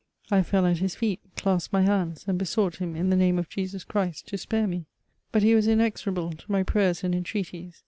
I 0.31 0.39
feJk 0.41 0.71
at 0.71 0.77
his 0.79 0.95
feet, 0.95 1.19
clasped 1.37 1.71
my 1.71 1.83
hands, 1.83 2.25
and 2.27 2.39
besought 2.39 2.77
him, 2.77 2.95
in 2.95 3.11
the 3.11 3.15
name 3.15 3.37
of 3.37 3.49
Jesus 3.49 3.83
Ghrist« 3.85 4.25
to 4.29 4.35
spare 4.39 4.65
me; 4.65 4.87
but 5.31 5.43
he 5.43 5.53
was 5.53 5.67
inexoraMe 5.67 6.39
to 6.39 6.51
my 6.51 6.63
prayers 6.63 7.03
and 7.03 7.13
entreaties. 7.13 7.79